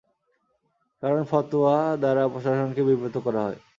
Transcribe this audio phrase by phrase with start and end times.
[1.03, 3.59] কারণ ফতোয়া দ্বারা প্রশাসনকে বিব্রত করা হয়।